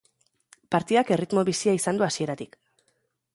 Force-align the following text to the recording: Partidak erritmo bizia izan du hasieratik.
Partidak 0.75 1.11
erritmo 1.17 1.43
bizia 1.51 1.77
izan 1.81 2.01
du 2.01 2.07
hasieratik. 2.07 2.59